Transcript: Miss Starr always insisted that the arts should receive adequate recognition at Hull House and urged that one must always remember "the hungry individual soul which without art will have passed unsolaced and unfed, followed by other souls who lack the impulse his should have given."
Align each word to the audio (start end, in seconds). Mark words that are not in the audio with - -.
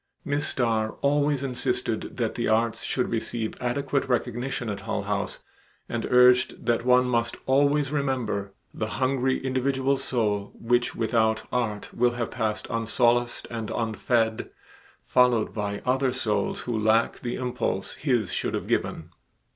Miss 0.25 0.47
Starr 0.47 0.93
always 1.03 1.43
insisted 1.43 2.17
that 2.17 2.33
the 2.33 2.47
arts 2.47 2.83
should 2.83 3.11
receive 3.11 3.53
adequate 3.61 4.05
recognition 4.09 4.67
at 4.67 4.79
Hull 4.81 5.03
House 5.03 5.43
and 5.87 6.07
urged 6.09 6.65
that 6.65 6.83
one 6.83 7.05
must 7.05 7.37
always 7.45 7.91
remember 7.91 8.51
"the 8.73 8.87
hungry 8.97 9.37
individual 9.45 9.97
soul 9.97 10.53
which 10.59 10.95
without 10.95 11.43
art 11.51 11.93
will 11.93 12.13
have 12.13 12.31
passed 12.31 12.65
unsolaced 12.71 13.45
and 13.51 13.69
unfed, 13.69 14.49
followed 15.05 15.53
by 15.53 15.83
other 15.85 16.11
souls 16.11 16.61
who 16.61 16.75
lack 16.75 17.19
the 17.19 17.35
impulse 17.35 17.93
his 17.93 18.33
should 18.33 18.55
have 18.55 18.65
given." 18.65 19.11